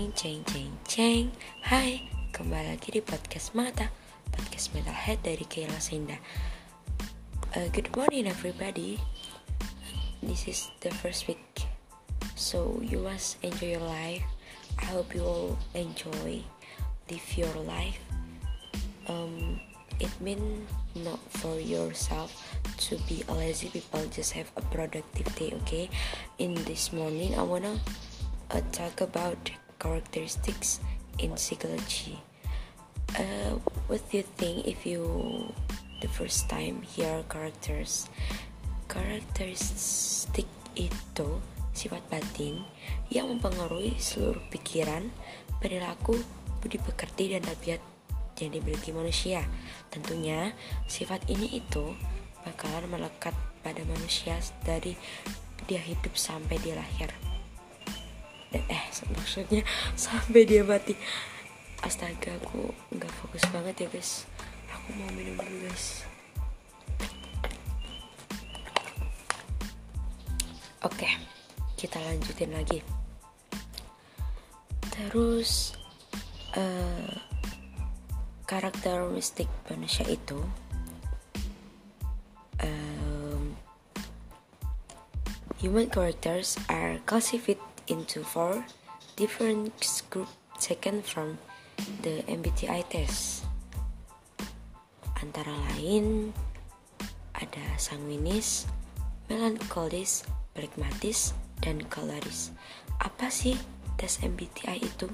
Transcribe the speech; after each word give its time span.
Ceng 0.00 0.16
ceng 0.16 0.40
ceng 0.48 0.72
ceng 0.88 1.26
Hai, 1.60 2.00
kembali 2.32 2.72
lagi 2.72 2.88
di 2.88 3.04
podcast 3.04 3.52
Mata 3.52 3.92
Podcast 4.32 4.72
Metalhead 4.72 5.20
dari 5.20 5.44
Kayla 5.44 5.76
Senda 5.76 6.16
uh, 7.52 7.68
Good 7.68 7.92
morning 7.92 8.24
everybody. 8.24 8.96
This 10.24 10.48
is 10.48 10.72
the 10.80 10.88
first 10.88 11.28
week. 11.28 11.68
So 12.32 12.80
you 12.80 13.04
must 13.04 13.44
enjoy 13.44 13.76
your 13.76 13.84
life. 13.84 14.24
I 14.80 14.88
hope 14.88 15.12
you 15.12 15.20
all 15.20 15.60
enjoy 15.76 16.48
Live 17.12 17.28
your 17.36 17.52
life. 17.68 18.00
Um, 19.04 19.60
It 20.00 20.16
mean 20.16 20.64
not 20.96 21.20
for 21.28 21.60
yourself 21.60 22.32
to 22.88 22.96
be 23.04 23.20
a 23.28 23.36
lazy 23.36 23.68
people 23.68 24.00
Just 24.08 24.32
have 24.32 24.48
a 24.56 24.64
productive 24.72 25.28
day, 25.36 25.52
okay? 25.60 25.92
In 26.40 26.56
this 26.64 26.88
morning 26.88 27.36
I 27.36 27.44
wanna 27.44 27.76
uh, 28.48 28.64
talk 28.72 29.04
about 29.04 29.52
characteristics 29.80 30.78
in 31.16 31.32
psychology. 31.40 32.20
Uh, 33.16 33.58
what 33.88 34.04
do 34.12 34.20
you 34.20 34.26
think 34.36 34.68
if 34.68 34.84
you 34.84 35.02
the 36.04 36.08
first 36.12 36.46
time 36.52 36.84
hear 36.84 37.24
characters? 37.26 38.06
Karakteristik 38.86 40.46
itu 40.76 41.28
sifat 41.72 42.04
batin 42.12 42.62
yang 43.08 43.32
mempengaruhi 43.32 43.96
seluruh 43.96 44.44
pikiran, 44.52 45.08
perilaku, 45.58 46.20
budi 46.60 46.76
pekerti 46.78 47.34
dan 47.34 47.42
tabiat 47.42 47.80
yang 48.38 48.52
dimiliki 48.52 48.92
manusia. 48.92 49.42
Tentunya 49.88 50.52
sifat 50.86 51.24
ini 51.32 51.58
itu 51.58 51.96
bakalan 52.44 52.86
melekat 52.88 53.34
pada 53.60 53.82
manusia 53.88 54.36
dari 54.64 54.94
dia 55.68 55.80
hidup 55.80 56.16
sampai 56.16 56.56
dia 56.64 56.74
lahir 56.74 57.29
eh 58.50 58.84
maksudnya 59.14 59.62
sampai 59.94 60.42
dia 60.46 60.66
mati. 60.66 60.94
Astaga 61.80 62.36
aku 62.36 62.74
nggak 62.92 63.12
fokus 63.22 63.44
banget 63.54 63.86
ya 63.86 63.88
guys. 63.88 64.26
Aku 64.74 64.88
mau 64.98 65.08
minum 65.14 65.38
dulu 65.38 65.70
guys. 65.70 66.04
Oke 70.82 71.08
kita 71.80 71.96
lanjutin 72.04 72.52
lagi. 72.52 72.84
Terus 74.92 75.72
uh, 76.52 77.16
karakteristik 78.44 79.48
manusia 79.72 80.04
itu 80.04 80.36
um, 82.60 83.56
human 85.56 85.88
characters 85.88 86.60
are 86.68 87.00
classified 87.08 87.56
into 87.90 88.22
four 88.22 88.62
different 89.18 89.74
groups 90.08 90.38
taken 90.62 91.02
from 91.02 91.36
the 92.06 92.22
MBTI 92.30 92.86
test. 92.86 93.44
Antara 95.18 95.52
lain 95.74 96.32
ada 97.36 97.64
sanguinis, 97.76 98.70
melankolis, 99.28 100.24
pragmatis, 100.56 101.36
dan 101.60 101.84
koloris. 101.92 102.54
Apa 103.02 103.28
sih 103.28 103.58
tes 103.98 104.22
MBTI 104.22 104.80
itu? 104.80 105.10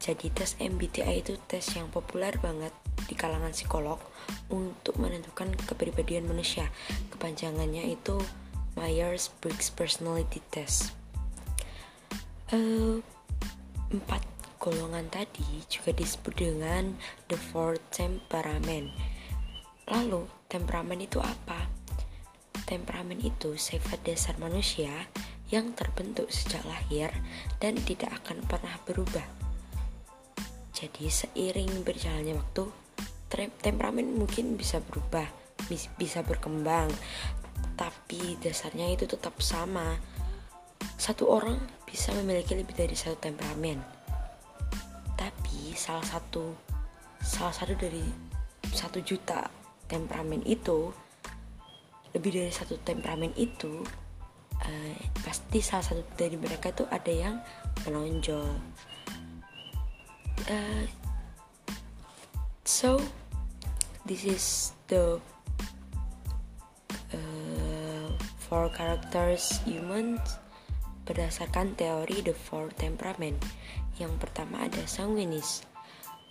Jadi 0.00 0.32
tes 0.32 0.56
MBTI 0.56 1.20
itu 1.20 1.36
tes 1.48 1.64
yang 1.76 1.90
populer 1.92 2.36
banget 2.40 2.72
di 3.04 3.16
kalangan 3.16 3.52
psikolog 3.52 4.00
untuk 4.48 4.96
menentukan 4.96 5.52
kepribadian 5.68 6.28
manusia. 6.28 6.68
Kepanjangannya 7.12 7.88
itu 7.92 8.16
Myers-Briggs 8.76 9.72
Personality 9.72 10.40
Test 10.52 11.03
uh, 12.54 12.96
empat 13.90 14.22
golongan 14.62 15.10
tadi 15.10 15.66
juga 15.66 15.90
disebut 15.92 16.34
dengan 16.38 16.94
the 17.28 17.36
four 17.36 17.76
temperament. 17.90 18.94
Lalu, 19.90 20.24
temperamen 20.48 21.04
itu 21.04 21.20
apa? 21.20 21.68
Temperamen 22.64 23.20
itu 23.20 23.60
sifat 23.60 24.00
dasar 24.06 24.40
manusia 24.40 25.10
yang 25.52 25.76
terbentuk 25.76 26.32
sejak 26.32 26.64
lahir 26.64 27.12
dan 27.60 27.76
tidak 27.84 28.24
akan 28.24 28.40
pernah 28.48 28.80
berubah. 28.88 29.26
Jadi 30.72 31.12
seiring 31.12 31.84
berjalannya 31.84 32.40
waktu, 32.40 32.64
temperamen 33.60 34.16
mungkin 34.16 34.56
bisa 34.56 34.80
berubah, 34.80 35.28
bisa 36.00 36.24
berkembang, 36.24 36.88
tapi 37.76 38.40
dasarnya 38.40 38.96
itu 38.96 39.04
tetap 39.04 39.36
sama. 39.44 40.00
Satu 41.04 41.28
orang 41.28 41.60
bisa 41.84 42.16
memiliki 42.16 42.56
lebih 42.56 42.72
dari 42.72 42.96
satu 42.96 43.20
temperamen. 43.20 43.76
Tapi 45.20 45.76
salah 45.76 46.00
satu 46.00 46.56
salah 47.20 47.52
satu 47.52 47.76
dari 47.76 48.00
satu 48.72 49.04
juta 49.04 49.52
temperamen 49.84 50.40
itu 50.48 50.88
lebih 52.16 52.40
dari 52.40 52.48
satu 52.48 52.80
temperamen 52.80 53.36
itu 53.36 53.84
uh, 54.64 54.96
pasti 55.20 55.60
salah 55.60 55.84
satu 55.84 56.00
dari 56.16 56.40
mereka 56.40 56.72
itu 56.72 56.88
ada 56.88 57.12
yang 57.12 57.36
menonjol. 57.84 58.48
Uh, 60.48 60.88
so 62.64 62.96
this 64.08 64.24
is 64.24 64.72
the 64.88 65.20
uh, 67.12 68.08
four 68.40 68.72
characters 68.72 69.60
humans 69.68 70.40
berdasarkan 71.04 71.76
teori 71.76 72.24
The 72.24 72.32
Four 72.32 72.72
Temperament. 72.72 73.40
Yang 74.00 74.18
pertama 74.20 74.64
ada 74.64 74.82
sanguinis. 74.88 75.62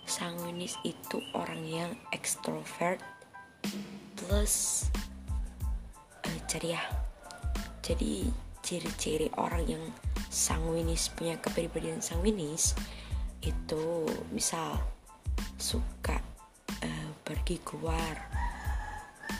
Sanguinis 0.04 0.76
itu 0.84 1.22
orang 1.32 1.64
yang 1.64 1.90
ekstrovert 2.12 3.00
plus 4.18 4.86
uh, 6.26 6.38
ceria. 6.50 6.82
Jadi 7.80 8.28
ciri-ciri 8.60 9.30
orang 9.38 9.64
yang 9.64 9.84
sanguinis 10.28 11.12
punya 11.14 11.38
kepribadian 11.38 12.02
sanguinis 12.02 12.74
itu 13.44 14.08
misal 14.32 14.80
suka 15.60 16.18
uh, 16.80 17.10
pergi 17.22 17.60
keluar 17.60 18.16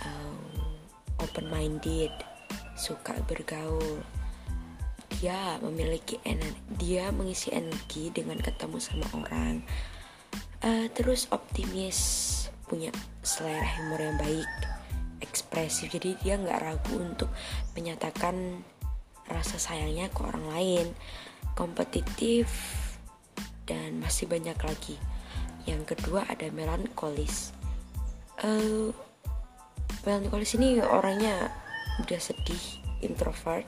uh, 0.04 1.24
open 1.24 1.48
minded 1.48 2.12
suka 2.76 3.16
bergaul 3.24 4.04
dia 5.18 5.56
memiliki 5.62 6.18
energi 6.26 6.64
dia 6.74 7.08
mengisi 7.14 7.48
energi 7.54 8.10
dengan 8.10 8.38
ketemu 8.38 8.78
sama 8.82 9.06
orang. 9.14 9.64
Uh, 10.64 10.88
terus 10.96 11.28
optimis 11.28 11.98
punya 12.66 12.88
selera 13.20 13.64
humor 13.78 14.00
yang 14.00 14.16
baik 14.16 14.50
ekspresif. 15.20 15.92
Jadi 15.92 16.18
dia 16.20 16.36
nggak 16.36 16.60
ragu 16.60 16.94
untuk 17.00 17.30
menyatakan 17.72 18.64
rasa 19.28 19.56
sayangnya 19.56 20.12
ke 20.12 20.20
orang 20.24 20.46
lain. 20.52 20.86
Kompetitif 21.54 22.50
dan 23.64 24.02
masih 24.02 24.26
banyak 24.26 24.56
lagi. 24.60 24.96
Yang 25.64 25.96
kedua 25.96 26.28
ada 26.28 26.50
melankolis. 26.52 27.54
Uh, 28.42 28.90
melankolis 30.04 30.58
ini 30.58 30.82
orangnya 30.82 31.48
udah 32.02 32.20
sedih 32.20 32.82
introvert 33.00 33.64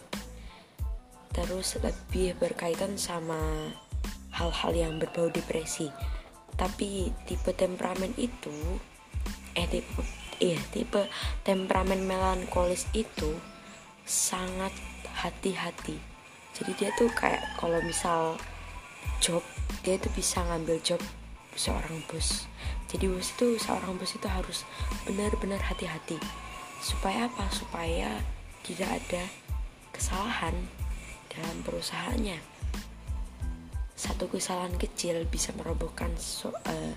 terus 1.35 1.79
lebih 1.83 2.37
berkaitan 2.39 2.95
sama 3.01 3.71
hal-hal 4.37 4.73
yang 4.77 4.93
berbau 5.01 5.33
depresi. 5.33 5.89
Tapi 6.57 7.13
tipe 7.25 7.53
temperamen 7.53 8.13
itu 8.17 8.53
eh 9.57 9.65
tipe 9.69 10.05
iya 10.37 10.61
tipe 10.69 11.09
temperamen 11.45 12.05
melankolis 12.05 12.85
itu 12.93 13.37
sangat 14.05 14.73
hati-hati. 15.17 15.97
Jadi 16.57 16.73
dia 16.77 16.91
tuh 16.97 17.09
kayak 17.13 17.57
kalau 17.61 17.81
misal 17.85 18.37
job 19.21 19.41
dia 19.85 19.97
itu 19.97 20.09
bisa 20.13 20.41
ngambil 20.45 20.81
job 20.85 21.01
seorang 21.57 22.05
bos. 22.09 22.49
Jadi 22.89 23.09
bos 23.09 23.33
itu 23.33 23.57
seorang 23.57 23.97
bos 23.97 24.13
itu 24.13 24.29
harus 24.29 24.69
benar-benar 25.09 25.61
hati-hati. 25.61 26.21
Supaya 26.81 27.29
apa? 27.29 27.49
Supaya 27.49 28.21
tidak 28.65 29.01
ada 29.01 29.25
kesalahan 29.93 30.55
dalam 31.37 31.61
perusahaannya. 31.63 32.39
Satu 33.97 34.29
kesalahan 34.29 34.77
kecil 34.77 35.25
bisa 35.29 35.53
merobohkan 35.57 36.13
so, 36.21 36.53
uh, 36.53 36.95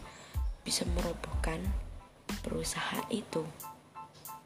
bisa 0.63 0.83
merobohkan 0.95 1.59
perusahaan 2.43 3.03
itu 3.11 3.43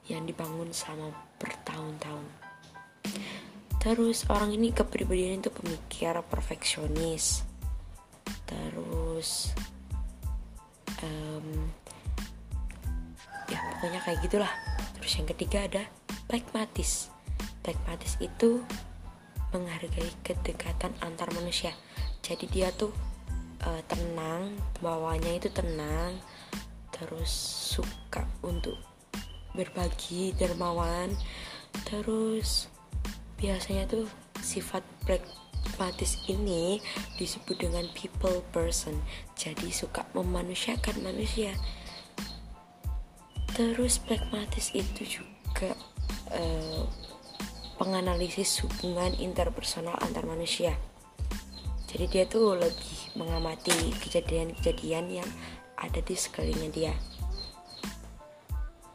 yang 0.09 0.27
dibangun 0.27 0.69
selama 0.73 1.15
bertahun-tahun. 1.39 2.25
Terus 3.83 4.23
orang 4.31 4.55
ini 4.55 4.71
kepribadian 4.71 5.43
itu 5.43 5.51
pemikir 5.51 6.15
perfeksionis. 6.31 7.43
Terus 8.47 9.51
um, 11.03 11.67
ya 13.51 13.59
pokoknya 13.75 13.99
kayak 14.07 14.19
gitulah. 14.23 14.53
Terus 14.95 15.11
yang 15.19 15.27
ketiga 15.35 15.59
ada 15.67 15.83
pragmatis. 16.31 17.11
Pragmatis 17.59 18.15
itu 18.23 18.63
menghargai 19.53 20.09
kedekatan 20.25 20.91
antar 21.05 21.29
manusia. 21.37 21.71
Jadi 22.25 22.49
dia 22.49 22.73
tuh 22.73 22.91
uh, 23.63 23.81
tenang 23.87 24.57
bawahnya 24.81 25.39
itu 25.39 25.47
tenang 25.53 26.17
terus 26.93 27.29
suka 27.73 28.25
untuk 28.45 28.77
berbagi 29.53 30.33
dermawan 30.37 31.13
terus 31.85 32.69
biasanya 33.37 33.89
tuh 33.89 34.05
sifat 34.39 34.81
pragmatis 35.03 36.21
ini 36.29 36.79
disebut 37.17 37.59
dengan 37.59 37.87
people 37.95 38.43
person. 38.51 38.99
Jadi 39.33 39.71
suka 39.73 40.05
memanusiakan 40.13 41.01
manusia. 41.01 41.55
Terus 43.53 44.01
pragmatis 44.01 44.73
itu 44.73 45.21
juga 45.21 45.77
uh, 46.33 46.85
penganalisis 47.77 48.61
hubungan 48.65 49.13
interpersonal 49.17 49.97
antar 50.01 50.25
manusia 50.25 50.77
jadi 51.89 52.05
dia 52.09 52.23
tuh 52.25 52.57
lebih 52.57 53.17
mengamati 53.19 53.93
kejadian-kejadian 54.01 55.21
yang 55.21 55.29
ada 55.77 55.99
di 56.01 56.15
sekelilingnya 56.17 56.71
dia 56.73 56.93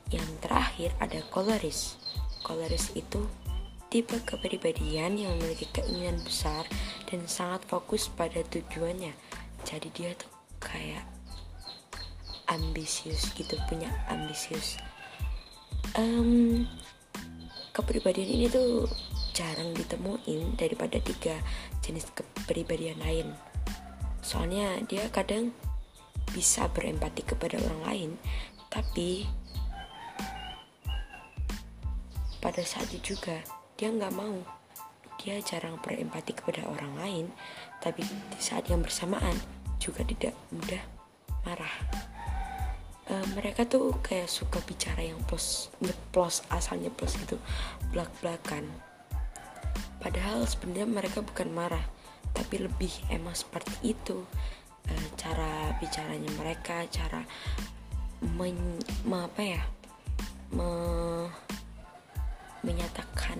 yang 0.09 0.29
terakhir 0.41 0.93
ada 1.01 1.21
koloris. 1.29 2.01
Koloris 2.41 2.93
itu 2.97 3.29
tipe 3.93 4.17
kepribadian 4.25 5.17
yang 5.17 5.37
memiliki 5.37 5.69
keinginan 5.73 6.21
besar 6.25 6.65
dan 7.09 7.25
sangat 7.29 7.65
fokus 7.69 8.09
pada 8.09 8.41
tujuannya. 8.49 9.13
Jadi 9.65 9.89
dia 9.93 10.17
tuh 10.17 10.33
kayak 10.61 11.05
ambisius 12.49 13.29
gitu, 13.37 13.57
punya 13.69 13.93
ambisius. 14.09 14.81
Um, 15.97 16.65
kepribadian 17.79 18.27
ini 18.27 18.47
tuh 18.51 18.91
jarang 19.31 19.71
ditemuin 19.71 20.59
daripada 20.59 20.99
tiga 20.99 21.39
jenis 21.79 22.11
kepribadian 22.11 22.99
lain. 22.99 23.31
Soalnya 24.19 24.83
dia 24.91 25.07
kadang 25.15 25.55
bisa 26.35 26.67
berempati 26.75 27.23
kepada 27.23 27.57
orang 27.63 27.81
lain, 27.87 28.11
tapi 28.67 29.31
pada 32.43 32.63
saat 32.67 32.91
itu 32.91 33.15
juga 33.15 33.39
dia 33.79 33.95
nggak 33.95 34.15
mau 34.15 34.43
dia 35.19 35.43
jarang 35.43 35.79
berempati 35.83 36.31
kepada 36.35 36.63
orang 36.71 36.95
lain 36.95 37.25
tapi 37.83 38.07
di 38.07 38.39
saat 38.39 38.71
yang 38.71 38.83
bersamaan 38.83 39.35
juga 39.83 40.07
tidak 40.07 40.35
mudah 40.55 40.83
marah 41.43 41.75
e, 43.09 43.15
mereka 43.35 43.65
tuh 43.65 43.97
kayak 44.05 44.29
suka 44.29 44.61
bicara 44.63 45.03
yang 45.03 45.19
plus 45.25 45.73
nyeplos 45.81 46.45
asalnya 46.53 46.93
plus 46.93 47.17
gitu 47.17 47.41
belak 47.91 48.13
belakan 48.21 48.69
padahal 49.99 50.47
sebenarnya 50.47 50.87
mereka 50.87 51.25
bukan 51.25 51.51
marah 51.51 51.83
tapi 52.39 52.63
lebih 52.63 52.91
emang 53.11 53.35
seperti 53.35 53.95
itu. 53.95 54.25
E, 54.89 54.93
cara 55.19 55.75
bicaranya 55.83 56.31
mereka 56.39 56.85
cara 56.89 57.27
men, 58.39 58.79
me, 59.05 59.19
apa 59.27 59.43
ya 59.43 59.63
me, 60.53 60.69
menyatakan 62.65 63.39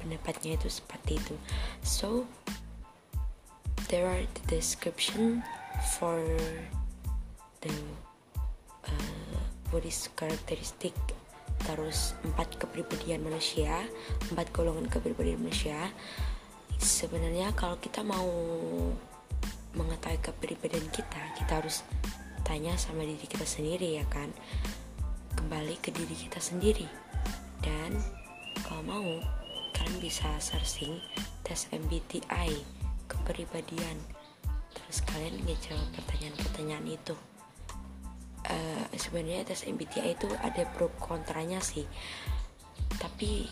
pendapatnya 0.00 0.56
itu 0.56 0.68
seperti 0.68 1.20
itu. 1.20 1.34
So 1.84 2.24
there 3.88 4.08
are 4.08 4.24
the 4.24 4.44
description 4.48 5.44
for 5.98 6.20
the 7.60 7.72
body 9.74 9.90
characteristic 10.14 10.94
terus 11.66 12.14
empat 12.22 12.54
kepribadian 12.54 13.26
manusia 13.26 13.82
empat 14.30 14.54
golongan 14.54 14.86
kepribadian 14.86 15.42
manusia 15.42 15.90
sebenarnya 16.78 17.50
kalau 17.58 17.74
kita 17.82 18.06
mau 18.06 18.30
mengetahui 19.74 20.22
kepribadian 20.22 20.86
kita 20.94 21.22
kita 21.34 21.58
harus 21.58 21.82
tanya 22.46 22.78
sama 22.78 23.02
diri 23.02 23.26
kita 23.26 23.42
sendiri 23.42 23.98
ya 23.98 24.06
kan 24.06 24.30
kembali 25.34 25.74
ke 25.82 25.90
diri 25.90 26.14
kita 26.14 26.38
sendiri 26.38 26.86
dan 27.64 27.98
kalau 28.62 28.82
mau, 28.86 29.08
kalian 29.74 29.98
bisa 29.98 30.28
searching 30.38 30.96
tes 31.42 31.66
MBTI 31.68 32.64
kepribadian. 33.10 33.98
Terus 34.72 34.98
kalian 35.04 35.42
ngejawab 35.44 35.88
pertanyaan-pertanyaan 36.00 36.86
itu. 36.88 37.16
Uh, 38.44 38.84
sebenarnya 38.92 39.48
tes 39.48 39.64
MBTI 39.64 40.16
itu 40.16 40.28
ada 40.44 40.68
pro 40.76 40.92
kontranya 41.00 41.58
sih. 41.64 41.88
Tapi 43.00 43.48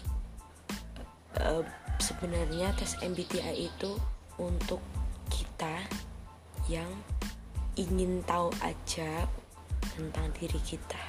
uh, 1.40 1.64
sebenarnya 1.96 2.76
tes 2.76 3.00
MBTI 3.00 3.72
itu 3.72 3.96
untuk 4.36 4.84
kita 5.32 5.80
yang 6.68 6.88
ingin 7.80 8.20
tahu 8.28 8.52
aja 8.60 9.24
tentang 9.96 10.28
diri 10.36 10.60
kita. 10.60 11.00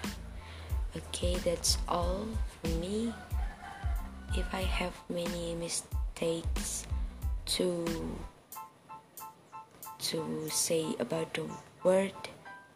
Okay, 0.93 1.35
that's 1.41 1.81
all 1.89 2.29
for 2.61 2.69
me. 2.79 3.11
if 4.35 4.53
I 4.53 4.61
have 4.61 4.93
many 5.09 5.55
mistakes 5.55 6.87
to 7.45 7.85
to 9.99 10.49
say 10.49 10.95
about 10.99 11.33
the 11.33 11.45
word 11.83 12.17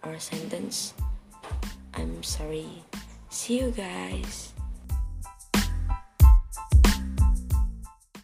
or 0.08 0.20
sentence, 0.20 0.94
I'm 1.94 2.24
sorry. 2.24 2.84
See 3.30 3.60
you 3.60 3.72
guys. 3.72 4.57